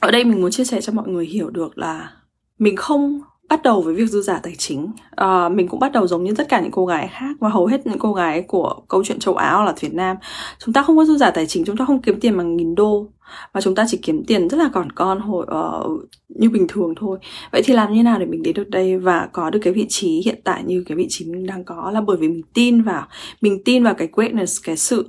ở 0.00 0.10
đây 0.10 0.24
mình 0.24 0.40
muốn 0.40 0.50
chia 0.50 0.64
sẻ 0.64 0.80
cho 0.80 0.92
mọi 0.92 1.08
người 1.08 1.26
hiểu 1.26 1.50
được 1.50 1.78
là 1.78 2.10
mình 2.58 2.76
không 2.76 3.20
bắt 3.52 3.62
đầu 3.62 3.82
với 3.82 3.94
việc 3.94 4.06
dư 4.06 4.22
giả 4.22 4.40
tài 4.42 4.54
chính. 4.58 4.92
À, 5.10 5.48
mình 5.48 5.68
cũng 5.68 5.80
bắt 5.80 5.92
đầu 5.92 6.06
giống 6.06 6.24
như 6.24 6.34
tất 6.34 6.48
cả 6.48 6.60
những 6.60 6.70
cô 6.70 6.86
gái 6.86 7.08
khác 7.12 7.36
và 7.40 7.48
hầu 7.48 7.66
hết 7.66 7.86
những 7.86 7.98
cô 7.98 8.12
gái 8.12 8.42
của 8.42 8.74
câu 8.88 9.04
chuyện 9.04 9.18
châu 9.18 9.34
Á 9.34 9.52
hoặc 9.54 9.64
là 9.64 9.74
Việt 9.80 9.94
Nam. 9.94 10.16
Chúng 10.58 10.72
ta 10.72 10.82
không 10.82 10.96
có 10.96 11.04
dư 11.04 11.16
giả 11.16 11.30
tài 11.30 11.46
chính 11.46 11.64
chúng 11.64 11.76
ta 11.76 11.84
không 11.84 12.02
kiếm 12.02 12.20
tiền 12.20 12.36
bằng 12.36 12.56
nghìn 12.56 12.74
đô 12.74 13.06
và 13.52 13.60
chúng 13.60 13.74
ta 13.74 13.84
chỉ 13.88 13.98
kiếm 14.02 14.24
tiền 14.24 14.48
rất 14.48 14.56
là 14.56 14.70
còn 14.72 14.92
con 14.92 15.20
hồi 15.20 15.46
uh, 15.50 16.00
như 16.28 16.50
bình 16.50 16.66
thường 16.68 16.94
thôi. 16.96 17.18
Vậy 17.52 17.62
thì 17.64 17.74
làm 17.74 17.92
như 17.92 18.02
nào 18.02 18.18
để 18.18 18.26
mình 18.26 18.42
đến 18.42 18.54
được 18.54 18.70
đây 18.70 18.98
và 18.98 19.28
có 19.32 19.50
được 19.50 19.60
cái 19.62 19.72
vị 19.72 19.86
trí 19.88 20.22
hiện 20.24 20.40
tại 20.44 20.62
như 20.66 20.84
cái 20.86 20.96
vị 20.96 21.06
trí 21.08 21.24
mình 21.24 21.46
đang 21.46 21.64
có? 21.64 21.90
Là 21.90 22.00
bởi 22.00 22.16
vì 22.16 22.28
mình 22.28 22.42
tin 22.54 22.82
vào 22.82 23.06
mình 23.40 23.64
tin 23.64 23.84
vào 23.84 23.94
cái 23.94 24.08
greatness 24.12 24.64
cái 24.64 24.76
sự 24.76 25.08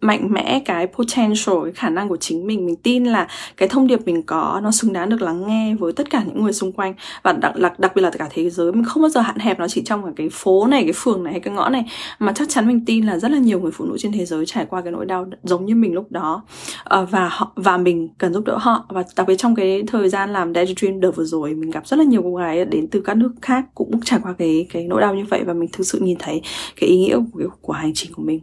mạnh 0.00 0.28
mẽ 0.30 0.62
cái 0.64 0.86
potential 0.86 1.56
cái 1.64 1.72
khả 1.72 1.90
năng 1.90 2.08
của 2.08 2.16
chính 2.16 2.46
mình. 2.46 2.66
Mình 2.66 2.76
tin 2.76 3.04
là 3.04 3.28
cái 3.56 3.68
thông 3.68 3.86
điệp 3.86 4.06
mình 4.06 4.22
có 4.22 4.60
nó 4.62 4.70
xứng 4.70 4.92
đáng 4.92 5.08
được 5.08 5.22
lắng 5.22 5.46
nghe 5.46 5.74
với 5.74 5.92
tất 5.92 6.10
cả 6.10 6.22
những 6.26 6.42
người 6.42 6.52
xung 6.52 6.72
quanh. 6.72 6.94
Và 7.22 7.32
đặc 7.32 7.56
đặc, 7.56 7.80
đặc 7.80 7.92
biệt 7.94 8.02
là 8.02 8.10
cả 8.10 8.28
thế 8.30 8.50
giới. 8.50 8.72
Mình 8.72 8.84
không 8.84 9.02
bao 9.02 9.08
giờ 9.08 9.20
hạn 9.20 9.38
hẹp 9.38 9.58
nó 9.58 9.68
chỉ 9.68 9.82
trong 9.84 10.14
cái 10.14 10.28
phố 10.32 10.66
này 10.66 10.82
cái 10.82 10.92
phường 10.92 11.24
này 11.24 11.32
hay 11.32 11.40
cái 11.40 11.54
ngõ 11.54 11.68
này. 11.68 11.84
Mà 12.18 12.32
chắc 12.32 12.48
chắn 12.48 12.66
mình 12.66 12.84
tin 12.84 13.06
là 13.06 13.18
rất 13.18 13.30
là 13.30 13.38
nhiều 13.38 13.60
người 13.60 13.72
phụ 13.72 13.84
nữ 13.84 13.96
trên 13.98 14.12
thế 14.12 14.24
giới 14.24 14.46
trải 14.46 14.66
qua 14.66 14.80
cái 14.80 14.92
nỗi 14.92 15.06
đau 15.06 15.26
giống 15.42 15.64
như 15.64 15.74
mình 15.74 15.94
lúc 15.94 16.12
đó. 16.12 16.42
Ờ, 16.88 17.06
và 17.10 17.28
họ 17.32 17.52
và 17.56 17.76
mình 17.76 18.08
cần 18.18 18.32
giúp 18.34 18.44
đỡ 18.44 18.58
họ. 18.60 18.86
Và 18.88 19.04
đặc 19.16 19.26
biệt 19.26 19.36
trong 19.38 19.54
cái 19.54 19.82
thời 19.86 20.08
gian 20.08 20.32
làm 20.32 20.54
Daddy 20.54 20.74
Dream 20.76 21.00
đợt 21.00 21.10
vừa 21.10 21.24
rồi 21.24 21.54
mình 21.54 21.70
gặp 21.70 21.86
rất 21.86 21.96
là 21.96 22.04
nhiều 22.04 22.22
cô 22.22 22.34
gái 22.34 22.64
đến 22.64 22.88
từ 22.90 23.00
các 23.00 23.16
nước 23.16 23.34
khác 23.42 23.64
cũng 23.74 24.00
trải 24.00 24.20
qua 24.22 24.34
cái 24.38 24.66
cái 24.72 24.86
nỗi 24.88 25.00
đau 25.00 25.14
như 25.14 25.24
vậy 25.30 25.42
và 25.46 25.52
mình 25.52 25.68
thực 25.72 25.84
sự 25.84 25.98
nhìn 25.98 26.16
thấy 26.18 26.42
cái 26.80 26.90
ý 26.90 26.98
nghĩa 26.98 27.18
của, 27.32 27.42
của 27.60 27.72
hành 27.72 27.92
trình 27.94 28.12
của 28.12 28.22
mình. 28.22 28.40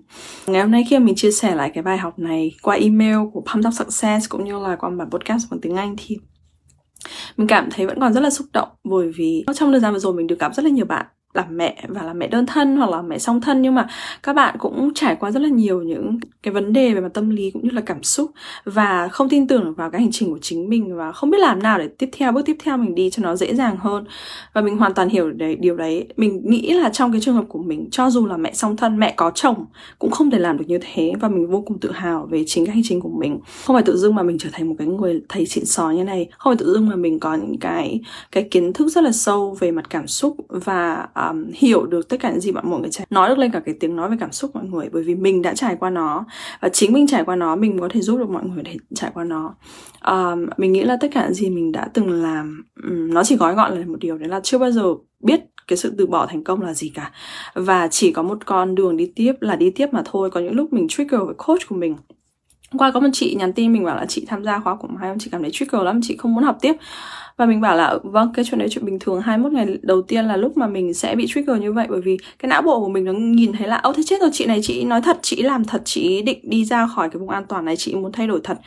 Ngày 0.48 0.62
hôm 0.62 0.72
nay 0.72 0.86
khi 0.90 1.00
mà 1.00 1.06
mình 1.06 1.16
chia 1.16 1.32
sẻ 1.32 1.56
lại 1.56 1.72
cái 1.74 1.84
bài 1.84 1.98
học 1.98 2.20
này 2.20 2.52
qua 2.62 2.76
email 2.76 3.18
của 3.34 3.42
Pumped 3.42 3.68
Up 3.68 3.74
Success 3.74 4.30
cũng 4.30 4.44
như 4.44 4.60
là 4.60 4.76
qua 4.76 4.90
bản 4.90 5.10
podcast 5.10 5.52
bằng 5.52 5.60
tiếng 5.60 5.76
Anh 5.76 5.96
thì 5.98 6.18
mình 7.38 7.48
cảm 7.48 7.70
thấy 7.72 7.88
vẫn 7.88 8.00
còn 8.00 8.14
rất 8.14 8.22
là 8.22 8.30
xúc 8.30 8.48
động 8.54 8.70
bởi 8.84 9.12
vì 9.16 9.46
trong 9.56 9.72
thời 9.72 9.80
gian 9.80 9.94
vừa 9.94 10.00
rồi 10.00 10.14
mình 10.14 10.28
được 10.28 10.40
gặp 10.40 10.56
rất 10.56 10.66
là 10.66 10.72
nhiều 10.72 10.86
bạn 10.86 11.06
làm 11.34 11.58
mẹ 11.58 11.84
và 11.88 12.04
là 12.04 12.14
mẹ 12.14 12.28
đơn 12.28 12.46
thân 12.46 12.78
hoặc 12.78 12.90
là 12.90 13.02
mẹ 13.02 13.18
song 13.18 13.42
thân. 13.42 13.62
Nhưng 13.62 13.76
mà 13.76 13.88
các 14.24 14.34
bạn 14.34 14.56
cũng 14.60 14.92
trải 14.96 15.16
qua 15.16 15.32
rất 15.32 15.42
là 15.42 15.50
nhiều 15.50 15.82
những 15.82 16.20
cái 16.44 16.54
vấn 16.54 16.74
đề 16.74 16.94
về 16.94 17.02
mặt 17.02 17.10
tâm 17.14 17.30
lý 17.30 17.52
cũng 17.52 17.64
như 17.64 17.70
là 17.70 17.82
cảm 17.82 18.04
xúc 18.04 18.32
và 18.66 19.08
không 19.08 19.30
tin 19.30 19.48
tưởng 19.48 19.74
vào 19.74 19.90
cái 19.90 20.02
hành 20.02 20.12
trình 20.12 20.30
của 20.30 20.40
chính 20.42 20.70
mình 20.70 20.98
và 20.98 21.12
không 21.12 21.30
biết 21.30 21.40
làm 21.40 21.64
nào 21.64 21.78
để 21.78 21.88
tiếp 21.88 22.10
theo, 22.12 22.32
bước 22.32 22.46
tiếp 22.46 22.58
theo 22.64 22.78
mình 22.78 22.96
đi 22.96 23.10
cho 23.10 23.24
nó 23.24 23.36
dễ 23.36 23.56
dàng 23.56 23.78
hơn. 23.78 24.06
Và 24.54 24.62
mình 24.62 24.78
hoàn 24.78 24.94
toàn 24.94 25.10
hiểu 25.10 25.32
đấy, 25.32 25.56
điều 25.56 25.78
đấy. 25.78 26.08
Mình 26.18 26.42
nghĩ 26.46 26.74
là 26.74 26.90
trong 26.90 27.12
cái 27.12 27.22
trường 27.22 27.36
hợp 27.36 27.46
của 27.48 27.60
mình, 27.60 27.90
cho 27.92 28.10
dù 28.10 28.26
là 28.26 28.38
mẹ 28.38 28.54
song 28.54 28.78
thân, 28.78 29.00
mẹ 29.00 29.14
có 29.18 29.32
chồng, 29.36 29.66
cũng 30.00 30.12
không 30.12 30.32
thể 30.32 30.40
làm 30.40 30.58
được 30.58 30.66
như 30.68 30.80
thế 30.82 31.14
và 31.20 31.28
mình 31.28 31.52
vô 31.52 31.64
cùng 31.66 31.80
tự 31.80 31.92
hào 31.92 32.28
về 32.32 32.44
chính 32.48 32.66
cái 32.66 32.76
hành 32.76 32.84
trình 32.86 33.02
của 33.02 33.10
mình. 33.10 33.40
Không 33.66 33.76
phải 33.76 33.84
tự 33.84 33.98
dưng 33.98 34.16
mà 34.16 34.24
mình 34.24 34.38
trở 34.38 34.50
thành 34.52 34.70
một 34.70 34.76
cái 34.78 34.88
người 34.88 35.22
thầy 35.30 35.46
xịn 35.46 35.66
sò 35.66 35.90
như 35.90 36.04
này. 36.04 36.30
Không 36.38 36.52
phải 36.52 36.58
tự 36.58 36.74
dưng 36.74 36.90
mà 36.90 36.96
mình 36.96 37.20
có 37.20 37.36
những 37.36 37.58
cái 37.60 38.00
cái 38.32 38.44
kiến 38.44 38.74
thức 38.74 38.88
rất 38.88 39.04
là 39.04 39.12
sâu 39.12 39.58
về 39.60 39.72
mặt 39.72 39.90
cảm 39.90 40.08
xúc 40.08 40.38
và 40.50 41.08
à, 41.14 41.23
um, 41.30 41.52
hiểu 41.54 41.86
được 41.86 42.10
tất 42.10 42.18
cả 42.20 42.32
những 42.32 42.40
gì 42.40 42.52
bạn 42.52 42.70
mọi 42.70 42.80
người 42.80 42.90
trải 42.92 43.08
nói 43.10 43.30
được 43.30 43.38
lên 43.38 43.52
cả 43.52 43.60
cái 43.60 43.76
tiếng 43.80 43.96
nói 43.96 44.10
về 44.10 44.18
cảm 44.20 44.32
xúc 44.32 44.52
mọi 44.54 44.64
người 44.64 44.90
bởi 44.94 45.04
vì 45.04 45.16
mình 45.16 45.42
đã 45.42 45.54
trải 45.54 45.76
qua 45.76 45.90
nó. 45.90 46.26
Và 46.62 46.70
chính 46.70 46.94
mình 46.94 47.08
trải 47.08 47.24
qua 47.24 47.36
nó 47.36 47.56
mình 47.56 47.80
có 47.80 47.90
thể 47.90 48.02
giúp 48.02 48.18
được 48.18 48.30
mọi 48.30 48.44
người 48.44 48.64
để 48.64 48.76
trải 48.96 49.12
qua 49.14 49.24
nó. 49.24 49.56
Um, 50.06 50.46
mình 50.58 50.74
nghĩ 50.74 50.84
là 50.84 50.98
tất 51.02 51.08
cả 51.14 51.24
những 51.26 51.34
gì 51.34 51.50
mình 51.50 51.72
đã 51.72 51.90
từng 51.94 52.12
làm 52.24 52.66
um, 52.84 53.14
nó 53.14 53.24
chỉ 53.24 53.36
gói 53.36 53.56
gọn 53.56 53.80
là 53.80 53.86
một 53.86 54.00
điều. 54.00 54.18
Đấy 54.18 54.30
là 54.30 54.40
chưa 54.44 54.58
bao 54.58 54.72
giờ 54.72 54.84
biết 55.20 55.40
cái 55.68 55.78
sự 55.78 55.94
từ 55.98 56.08
bỏ 56.08 56.26
thành 56.26 56.44
công 56.44 56.62
là 56.62 56.74
gì 56.74 56.92
cả. 56.96 57.12
Và 57.54 57.88
chỉ 57.88 58.12
có 58.12 58.24
một 58.24 58.38
con 58.46 58.76
đường 58.76 58.98
đi 58.98 59.12
tiếp 59.16 59.34
là 59.40 59.56
đi 59.56 59.70
tiếp 59.70 59.88
mà 59.92 60.02
thôi. 60.06 60.30
Có 60.32 60.40
những 60.40 60.56
lúc 60.56 60.74
mình 60.74 60.88
trigger 60.88 61.22
với 61.26 61.36
coach 61.48 61.70
của 61.70 61.76
mình 61.76 61.96
qua 62.78 62.92
có 62.92 63.00
một 63.00 63.10
chị 63.14 63.36
nhắn 63.40 63.54
tin 63.54 63.74
mình 63.74 63.84
bảo 63.86 63.96
là 63.96 64.06
chị 64.06 64.26
tham 64.28 64.44
gia 64.44 64.60
khóa 64.60 64.76
của 64.76 64.88
mai 64.88 65.16
chị 65.20 65.30
cảm 65.32 65.42
thấy 65.42 65.52
trigger 65.54 65.82
lắm 65.82 66.00
chị 66.04 66.18
không 66.18 66.36
muốn 66.36 66.44
học 66.44 66.58
tiếp. 66.62 66.74
Và 67.38 67.46
mình 67.46 67.62
bảo 67.62 67.78
là 67.78 67.98
vâng 68.04 68.34
cái 68.34 68.46
chuyện 68.46 68.60
đấy 68.60 68.70
chuyện 68.72 68.86
bình 68.86 69.00
thường 69.00 69.22
21 69.22 69.52
ngày 69.52 69.78
đầu 69.82 70.02
tiên 70.02 70.26
là 70.26 70.38
lúc 70.38 70.58
mà 70.58 70.68
mình 70.68 70.94
sẽ 70.94 71.16
bị 71.16 71.28
trigger 71.28 71.62
như 71.62 71.74
vậy. 71.74 71.88
Bởi 71.90 72.02
vì 72.02 72.18
cái 72.40 72.50
não 72.50 72.62
bộ 72.62 72.80
của 72.80 72.90
mình 72.90 73.06
nó 73.06 73.12
nhìn 73.14 73.54
thấy 73.54 73.68
là 73.68 73.78
ô 73.78 73.94
thế 73.94 74.04
chết 74.06 74.22
rồi 74.22 74.30
chị 74.34 74.46
này 74.46 74.60
chị 74.64 74.84
nói 74.84 75.02
thật 75.02 75.20
chị 75.22 75.42
làm 75.42 75.66
thật 75.66 75.82
chị 75.86 76.22
định 76.22 76.40
đi 76.44 76.66
ra 76.66 76.88
khỏi 76.88 77.10
cái 77.10 77.20
vùng 77.20 77.30
an 77.30 77.46
toàn 77.50 77.66
này 77.66 77.76
chị 77.78 77.96
muốn 77.96 78.12
thay 78.12 78.28
đổi 78.28 78.40
thật. 78.44 78.58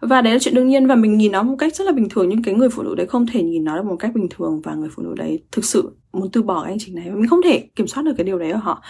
Và 0.00 0.20
đấy 0.22 0.32
là 0.32 0.38
chuyện 0.38 0.54
đương 0.54 0.68
nhiên 0.68 0.86
và 0.86 0.94
mình 0.94 1.18
nhìn 1.18 1.32
nó 1.32 1.42
một 1.42 1.56
cách 1.58 1.74
rất 1.74 1.84
là 1.84 1.92
bình 1.92 2.08
thường 2.08 2.28
nhưng 2.28 2.42
cái 2.42 2.54
người 2.54 2.68
phụ 2.68 2.82
nữ 2.82 2.94
đấy 2.94 3.06
không 3.06 3.26
thể 3.26 3.42
nhìn 3.42 3.64
nó 3.64 3.76
được 3.76 3.84
một 3.84 3.96
cách 3.96 4.10
bình 4.14 4.28
thường 4.30 4.60
và 4.64 4.74
người 4.74 4.88
phụ 4.96 5.02
nữ 5.02 5.14
đấy 5.16 5.42
thực 5.52 5.64
sự 5.64 5.96
muốn 6.12 6.30
từ 6.32 6.42
bỏ 6.42 6.62
cái 6.62 6.70
hành 6.70 6.78
trình 6.80 6.94
này. 6.94 7.04
Và 7.08 7.16
mình 7.16 7.28
không 7.28 7.42
thể 7.42 7.68
kiểm 7.76 7.86
soát 7.86 8.02
được 8.02 8.12
cái 8.16 8.24
điều 8.24 8.38
đấy 8.38 8.50
ở 8.50 8.58
họ. 8.58 8.82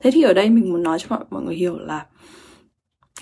Thế 0.00 0.10
thì 0.10 0.22
ở 0.22 0.34
đây 0.34 0.50
mình 0.50 0.72
muốn 0.72 0.82
nói 0.82 0.98
cho 0.98 1.06
mọi, 1.10 1.24
mọi 1.30 1.42
người 1.42 1.54
hiểu 1.54 1.78
là 1.78 2.04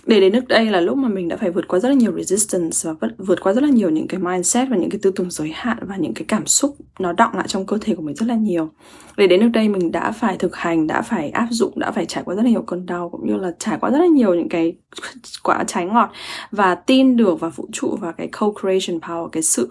để 0.06 0.20
đến 0.20 0.32
nước 0.32 0.48
đây 0.48 0.66
là 0.66 0.80
lúc 0.80 0.98
mà 0.98 1.08
mình 1.08 1.28
đã 1.28 1.36
phải 1.36 1.50
vượt 1.50 1.68
qua 1.68 1.78
rất 1.78 1.88
là 1.88 1.94
nhiều 1.94 2.12
resistance 2.16 2.90
và 3.00 3.08
vượt 3.18 3.40
qua 3.40 3.52
rất 3.52 3.64
là 3.64 3.68
nhiều 3.68 3.90
những 3.90 4.08
cái 4.08 4.20
mindset 4.20 4.68
và 4.68 4.76
những 4.76 4.90
cái 4.90 4.98
tư 5.02 5.10
tưởng 5.16 5.30
giới 5.30 5.50
hạn 5.54 5.78
và 5.80 5.96
những 5.96 6.14
cái 6.14 6.24
cảm 6.28 6.46
xúc 6.46 6.76
nó 6.98 7.12
động 7.12 7.30
lại 7.34 7.48
trong 7.48 7.66
cơ 7.66 7.78
thể 7.80 7.94
của 7.94 8.02
mình 8.02 8.14
rất 8.14 8.26
là 8.26 8.34
nhiều. 8.34 8.70
Để 9.16 9.26
đến 9.26 9.40
nước 9.40 9.48
đây 9.52 9.68
mình 9.68 9.92
đã 9.92 10.12
phải 10.12 10.36
thực 10.38 10.56
hành, 10.56 10.86
đã 10.86 11.02
phải 11.02 11.30
áp 11.30 11.48
dụng, 11.50 11.78
đã 11.78 11.90
phải 11.90 12.06
trải 12.06 12.24
qua 12.24 12.34
rất 12.34 12.42
là 12.42 12.50
nhiều 12.50 12.62
cơn 12.62 12.86
đau 12.86 13.08
cũng 13.08 13.26
như 13.26 13.36
là 13.36 13.52
trải 13.58 13.78
qua 13.80 13.90
rất 13.90 13.98
là 13.98 14.06
nhiều 14.06 14.34
những 14.34 14.48
cái 14.48 14.74
quả 15.42 15.64
trái 15.66 15.86
ngọt 15.86 16.10
và 16.50 16.74
tin 16.74 17.16
được 17.16 17.40
vào 17.40 17.50
vũ 17.50 17.68
trụ 17.72 17.96
và 18.00 18.12
cái 18.12 18.28
co-creation 18.32 19.00
power, 19.00 19.28
cái 19.28 19.42
sự 19.42 19.70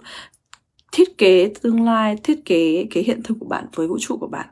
thiết 0.92 1.18
kế 1.18 1.52
tương 1.62 1.84
lai, 1.84 2.16
thiết 2.22 2.44
kế 2.44 2.86
cái 2.90 3.02
hiện 3.02 3.22
thực 3.22 3.36
của 3.40 3.46
bạn 3.46 3.64
với 3.74 3.88
vũ 3.88 3.98
trụ 4.00 4.16
của 4.16 4.28
bạn 4.28 4.46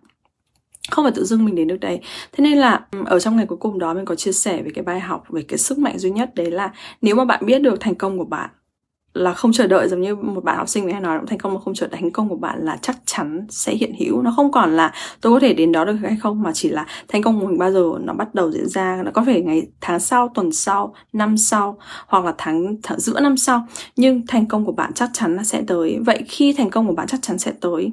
không 0.91 1.05
phải 1.05 1.13
tự 1.13 1.25
dưng 1.25 1.45
mình 1.45 1.55
đến 1.55 1.69
được 1.69 1.81
đây. 1.81 2.01
Thế 2.33 2.45
nên 2.45 2.59
là 2.59 2.81
ở 3.07 3.21
trong 3.21 3.37
ngày 3.37 3.47
cuối 3.47 3.59
cùng 3.59 3.79
đó 3.79 3.95
mình 3.95 4.05
có 4.05 4.15
chia 4.15 4.33
sẻ 4.33 4.63
về 4.63 4.71
cái 4.75 4.85
bài 4.85 5.01
học 5.01 5.25
về 5.29 5.43
cái 5.43 5.59
sức 5.59 5.79
mạnh 5.79 5.99
duy 5.99 6.11
nhất 6.11 6.35
đấy 6.35 6.51
là 6.51 6.73
nếu 7.03 7.15
mà 7.15 7.25
bạn 7.25 7.47
biết 7.47 7.59
được 7.59 7.81
thành 7.81 7.95
công 7.95 8.19
của 8.19 8.25
bạn 8.25 8.51
là 9.15 9.35
không 9.35 9.53
chờ 9.53 9.67
đợi 9.67 9.89
giống 9.89 10.01
như 10.01 10.15
một 10.15 10.45
bạn 10.45 10.57
học 10.57 10.69
sinh 10.69 10.85
mình 10.85 10.93
hay 10.93 11.03
nói 11.03 11.21
thành 11.27 11.39
công 11.39 11.55
mà 11.55 11.61
không 11.65 11.75
chờ 11.75 11.87
đợi 11.87 12.01
thành 12.01 12.11
công 12.11 12.29
của 12.29 12.37
bạn 12.37 12.65
là 12.65 12.79
chắc 12.83 12.97
chắn 13.05 13.47
sẽ 13.51 13.75
hiện 13.75 13.93
hữu. 14.01 14.23
Nó 14.23 14.33
không 14.37 14.53
còn 14.53 14.77
là 14.77 14.93
tôi 15.21 15.33
có 15.33 15.41
thể 15.41 15.55
đến 15.55 15.73
đó 15.73 15.85
được 15.85 15.97
hay 16.03 16.17
không 16.21 16.43
mà 16.43 16.53
chỉ 16.53 16.69
là 16.69 16.87
thành 17.09 17.23
công 17.23 17.41
của 17.41 17.47
mình 17.47 17.59
bao 17.59 17.73
giờ 17.73 17.85
nó 18.01 18.13
bắt 18.13 18.35
đầu 18.35 18.53
diễn 18.53 18.69
ra 18.69 19.03
nó 19.05 19.11
có 19.11 19.25
thể 19.25 19.43
ngày 19.43 19.63
tháng 19.81 20.01
sau 20.01 20.31
tuần 20.35 20.53
sau 20.53 20.95
năm 21.13 21.39
sau 21.39 21.79
hoặc 22.07 22.25
là 22.25 22.35
tháng, 22.39 22.77
tháng 22.83 23.01
giữa 23.01 23.21
năm 23.21 23.37
sau. 23.37 23.67
Nhưng 23.97 24.27
thành 24.27 24.47
công 24.47 24.65
của 24.65 24.73
bạn 24.73 24.93
chắc 24.95 25.11
chắn 25.13 25.37
là 25.37 25.45
sẽ 25.45 25.63
tới. 25.67 25.99
Vậy 26.07 26.23
khi 26.29 26.53
thành 26.53 26.71
công 26.71 26.87
của 26.87 26.95
bạn 26.95 27.07
chắc 27.07 27.23
chắn 27.23 27.39
sẽ 27.39 27.53
tới 27.61 27.91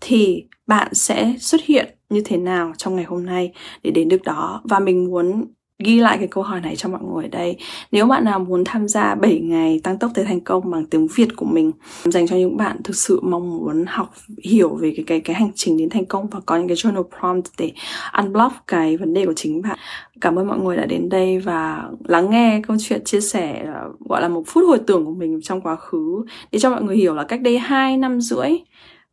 thì 0.00 0.44
bạn 0.66 0.94
sẽ 0.94 1.34
xuất 1.40 1.60
hiện 1.64 1.96
như 2.12 2.22
thế 2.24 2.36
nào 2.36 2.72
trong 2.76 2.96
ngày 2.96 3.04
hôm 3.04 3.26
nay 3.26 3.52
để 3.82 3.90
đến 3.90 4.08
được 4.08 4.22
đó? 4.22 4.60
Và 4.64 4.78
mình 4.78 5.04
muốn 5.04 5.44
ghi 5.84 6.00
lại 6.00 6.18
cái 6.18 6.28
câu 6.28 6.44
hỏi 6.44 6.60
này 6.60 6.76
cho 6.76 6.88
mọi 6.88 7.00
người 7.02 7.24
ở 7.24 7.28
đây. 7.28 7.56
Nếu 7.92 8.06
bạn 8.06 8.24
nào 8.24 8.38
muốn 8.38 8.64
tham 8.64 8.88
gia 8.88 9.14
7 9.14 9.40
ngày 9.40 9.80
tăng 9.82 9.98
tốc 9.98 10.10
tới 10.14 10.24
thành 10.24 10.40
công 10.40 10.70
bằng 10.70 10.86
tiếng 10.86 11.06
Việt 11.14 11.28
của 11.36 11.46
mình, 11.46 11.72
dành 12.04 12.26
cho 12.26 12.36
những 12.36 12.56
bạn 12.56 12.82
thực 12.84 12.96
sự 12.96 13.20
mong 13.22 13.58
muốn 13.58 13.84
học, 13.88 14.12
hiểu 14.44 14.74
về 14.74 14.92
cái 14.96 15.04
cái 15.06 15.20
cái 15.20 15.36
hành 15.36 15.50
trình 15.54 15.76
đến 15.76 15.90
thành 15.90 16.04
công 16.04 16.26
và 16.26 16.40
có 16.46 16.56
những 16.56 16.68
cái 16.68 16.76
journal 16.76 17.04
prompt 17.18 17.46
để 17.58 17.72
unblock 18.18 18.54
cái 18.66 18.96
vấn 18.96 19.14
đề 19.14 19.26
của 19.26 19.34
chính 19.36 19.62
bạn. 19.62 19.78
Cảm 20.20 20.38
ơn 20.38 20.48
mọi 20.48 20.58
người 20.58 20.76
đã 20.76 20.86
đến 20.86 21.08
đây 21.08 21.38
và 21.38 21.88
lắng 22.04 22.30
nghe 22.30 22.60
câu 22.66 22.76
chuyện 22.80 23.04
chia 23.04 23.20
sẻ 23.20 23.64
ờ, 23.74 23.92
gọi 24.08 24.22
là 24.22 24.28
một 24.28 24.42
phút 24.46 24.64
hồi 24.68 24.78
tưởng 24.86 25.04
của 25.04 25.14
mình 25.14 25.40
trong 25.42 25.60
quá 25.60 25.76
khứ. 25.76 26.24
Để 26.52 26.58
cho 26.58 26.70
mọi 26.70 26.82
người 26.82 26.96
hiểu 26.96 27.14
là 27.14 27.24
cách 27.24 27.40
đây 27.40 27.58
hai 27.58 27.96
năm 27.96 28.20
rưỡi, 28.20 28.50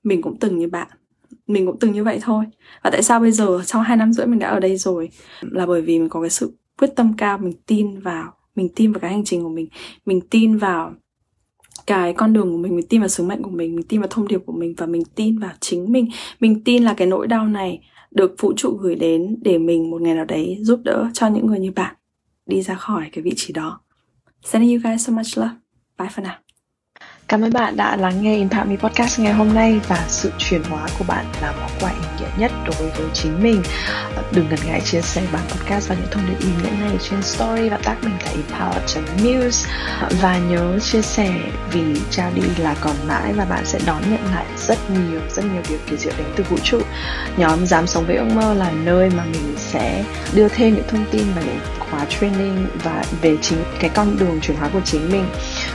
mình 0.04 0.22
cũng 0.22 0.40
từng 0.40 0.58
như 0.58 0.68
bạn 0.68 0.88
mình 1.50 1.66
cũng 1.66 1.80
từng 1.80 1.92
như 1.92 2.04
vậy 2.04 2.20
thôi. 2.22 2.46
Và 2.84 2.90
tại 2.90 3.04
sao 3.04 3.20
bây 3.20 3.32
giờ 3.32 3.62
sau 3.66 3.82
hai 3.82 3.98
năm 3.98 4.14
rưỡi 4.14 4.26
mình 4.28 4.40
đã 4.40 4.50
ở 4.50 4.60
đây 4.60 4.78
rồi, 4.78 5.10
là 5.42 5.66
bởi 5.66 5.82
vì 5.82 6.00
mình 6.00 6.10
có 6.10 6.22
cái 6.22 6.30
sự 6.30 6.54
quyết 6.78 6.96
tâm 6.96 7.14
cao, 7.18 7.38
mình 7.38 7.54
tin 7.66 8.00
vào, 8.00 8.34
mình 8.56 8.70
tin 8.76 8.92
vào 8.92 9.00
cái 9.00 9.12
hành 9.12 9.26
trình 9.26 9.44
của 9.44 9.50
mình 9.50 9.68
mình 10.06 10.22
tin 10.22 10.58
vào 10.58 10.94
cái 11.88 12.14
con 12.14 12.34
đường 12.34 12.52
của 12.52 12.58
mình 12.58 12.76
mình 12.76 12.88
tin 12.90 13.02
vào 13.02 13.08
sứ 13.08 13.24
mệnh 13.24 13.42
của 13.42 13.50
mình 13.50 13.76
mình 13.76 13.86
tin 13.86 14.00
vào 14.02 14.08
thông 14.08 14.28
điệp 14.28 14.42
của 14.46 14.54
mình 14.54 14.74
và 14.78 14.86
mình 14.86 15.04
tin 15.16 15.40
vào 15.40 15.52
chính 15.60 15.92
mình. 15.92 16.10
Mình 16.40 16.64
tin 16.64 16.84
là 16.84 16.94
cái 16.94 17.08
nỗi 17.08 17.28
đau 17.28 17.48
này 17.48 17.82
được 18.12 18.36
vũ 18.40 18.54
trụ 18.58 18.78
gửi 18.82 18.96
đến 18.96 19.38
để 19.42 19.58
mình 19.58 19.92
một 19.92 20.02
ngày 20.02 20.16
nào 20.16 20.26
đấy 20.26 20.58
giúp 20.62 20.80
đỡ 20.84 21.10
cho 21.14 21.28
những 21.28 21.48
người 21.48 21.60
như 21.60 21.72
bạn 21.72 21.96
đi 22.46 22.62
ra 22.62 22.76
khỏi 22.76 23.10
cái 23.12 23.22
vị 23.22 23.34
trí 23.36 23.54
đó. 23.54 23.82
Sending 24.44 24.72
you 24.72 24.92
guys 24.92 25.08
so 25.08 25.14
much 25.14 25.38
love. 25.38 25.56
Bye 25.98 26.10
for 26.16 26.24
now. 26.24 26.49
Cảm 27.30 27.42
ơn 27.42 27.54
bạn 27.54 27.78
đã 27.78 27.96
lắng 27.96 28.22
nghe 28.22 28.36
Impact 28.36 28.68
Me 28.68 28.76
Podcast 28.76 29.20
ngày 29.20 29.34
hôm 29.34 29.54
nay 29.54 29.80
và 29.88 30.06
sự 30.08 30.32
chuyển 30.38 30.64
hóa 30.64 30.88
của 31.00 31.06
bạn 31.08 31.26
là 31.42 31.54
món 31.60 31.70
quà 31.80 31.90
ý 31.90 32.08
nghĩa 32.20 32.30
nhất 32.38 32.52
đối 32.66 32.90
với 32.90 33.08
chính 33.14 33.44
mình. 33.44 33.64
Ờ, 34.16 34.24
đừng 34.32 34.50
ngần 34.50 34.60
ngại 34.66 34.82
chia 34.82 35.02
sẻ 35.02 35.22
bản 35.34 35.42
podcast 35.50 35.90
và 35.90 35.96
những 35.96 36.08
thông 36.12 36.24
điệp 36.28 36.40
ý 36.40 36.48
nghĩa 36.48 36.86
này 36.86 36.98
trên 37.10 37.22
story 37.24 37.70
và 37.70 37.78
tag 37.84 37.96
mình 38.02 38.14
tại 38.26 38.36
empower.muse 38.36 39.70
ờ, 40.02 40.10
và 40.22 40.38
nhớ 40.38 40.80
chia 40.80 41.02
sẻ 41.02 41.34
vì 41.72 41.84
trao 42.12 42.32
đi 42.36 42.42
là 42.58 42.76
còn 42.82 42.96
mãi 43.08 43.34
và 43.34 43.46
bạn 43.46 43.66
sẽ 43.66 43.80
đón 43.86 44.02
nhận 44.12 44.34
lại 44.36 44.46
rất 44.58 44.78
nhiều 44.90 45.22
rất 45.36 45.46
nhiều 45.54 45.62
điều 45.70 45.80
kỳ 45.88 45.98
diệu 45.98 46.14
đến 46.18 46.28
từ 46.36 46.44
vũ 46.50 46.58
trụ. 46.64 46.82
Nhóm 47.38 47.66
dám 47.66 47.88
sống 47.88 48.06
với 48.08 48.16
ước 48.16 48.28
mơ 48.36 48.54
là 48.54 48.72
nơi 48.72 49.10
mà 49.10 49.24
mình 49.24 49.56
sẽ 49.58 50.04
đưa 50.34 50.48
thêm 50.48 50.76
những 50.76 50.88
thông 50.88 51.06
tin 51.12 51.24
và 51.36 51.42
những 51.42 51.60
khóa 51.92 52.06
training 52.06 52.68
và 52.84 53.04
về 53.22 53.38
chính, 53.42 53.64
cái 53.80 53.90
con 53.90 54.18
đường 54.20 54.40
chuyển 54.42 54.58
hóa 54.58 54.70
của 54.74 54.82
chính 54.86 55.12
mình 55.12 55.26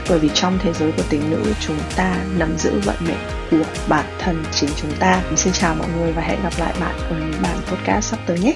bởi 0.09 0.19
vì 0.19 0.29
trong 0.33 0.57
thế 0.61 0.73
giới 0.73 0.91
của 0.91 1.03
tính 1.09 1.21
nữ, 1.29 1.53
chúng 1.59 1.77
ta 1.95 2.17
nắm 2.37 2.57
giữ 2.57 2.79
vận 2.79 2.95
mệnh 2.99 3.17
của 3.51 3.65
bản 3.89 4.05
thân 4.19 4.43
chính 4.51 4.69
chúng 4.81 4.91
ta. 4.99 5.21
Xin 5.35 5.53
chào 5.53 5.75
mọi 5.75 5.87
người 5.97 6.11
và 6.11 6.21
hẹn 6.21 6.43
gặp 6.43 6.53
lại 6.59 6.73
bạn 6.79 6.95
ở 7.09 7.19
những 7.19 7.41
bản 7.41 7.57
podcast 7.67 8.05
sắp 8.05 8.19
tới 8.27 8.39
nhé. 8.39 8.53